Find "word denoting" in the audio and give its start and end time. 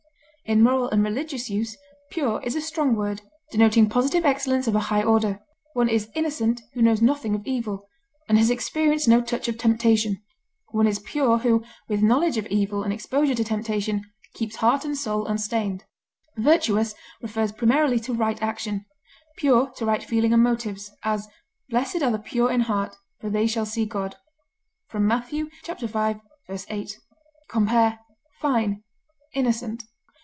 2.93-3.87